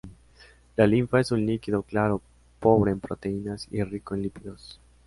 La 0.77 0.87
linfa 0.87 1.19
es 1.19 1.31
un 1.31 1.45
líquido 1.45 1.83
claro 1.83 2.23
pobre 2.59 2.91
en 2.91 2.99
proteínas 2.99 3.67
y 3.69 3.83
rico 3.83 4.15
en 4.15 4.23
lípidos. 4.23 4.79